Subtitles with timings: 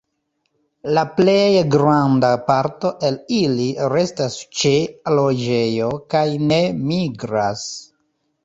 [0.97, 4.73] La plej granda parto el ili restas ĉe
[5.19, 7.69] loĝejo kaj ne migras.